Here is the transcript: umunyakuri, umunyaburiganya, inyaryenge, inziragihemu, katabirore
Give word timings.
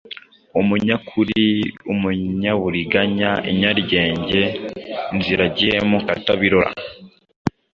umunyakuri, 0.59 1.43
umunyaburiganya, 1.93 3.31
inyaryenge, 3.51 4.41
inziragihemu, 5.13 5.97
katabirore 6.07 6.71